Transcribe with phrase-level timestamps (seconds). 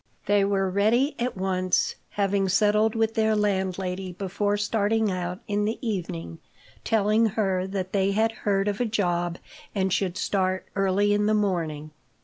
[0.25, 5.77] They were ready at once, having settled with their landlady before starting out in the
[5.87, 6.39] evening,
[6.83, 9.37] telling her that they had heard of a job
[9.75, 11.91] and should start early in the morning.